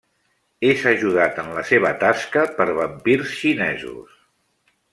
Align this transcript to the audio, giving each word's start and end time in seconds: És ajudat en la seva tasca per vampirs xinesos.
És 0.69 0.85
ajudat 0.91 1.41
en 1.43 1.51
la 1.57 1.65
seva 1.71 1.91
tasca 2.05 2.47
per 2.61 2.67
vampirs 2.79 3.37
xinesos. 3.43 4.17